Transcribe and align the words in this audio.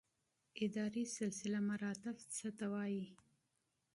اداري 0.65 1.03
سلسله 1.17 1.59
مراتب 1.69 2.15
څه 2.35 2.47
ته 2.57 2.65
وایي؟ 2.73 3.05